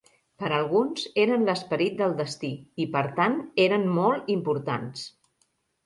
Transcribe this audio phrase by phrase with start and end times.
[0.43, 5.11] Per a alguns, eren l'esperit del destí i, per tant, eren molt importants.